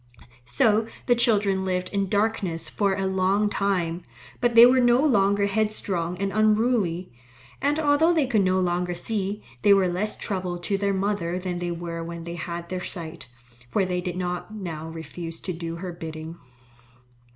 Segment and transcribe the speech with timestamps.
[0.47, 4.03] So the children lived in darkness for a long time.
[4.39, 7.13] But they were no longer headstrong and unruly,
[7.61, 11.59] and although they could no longer see, they were less trouble to their mother than
[11.59, 13.27] they were when they had their sight,
[13.69, 16.35] for they did not now refuse to do her bidding.